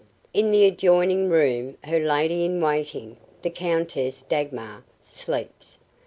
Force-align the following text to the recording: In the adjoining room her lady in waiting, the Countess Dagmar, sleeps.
In 0.33 0.49
the 0.49 0.65
adjoining 0.65 1.29
room 1.29 1.77
her 1.83 1.99
lady 1.99 2.43
in 2.43 2.59
waiting, 2.59 3.17
the 3.43 3.51
Countess 3.51 4.23
Dagmar, 4.23 4.83
sleeps. 5.03 5.77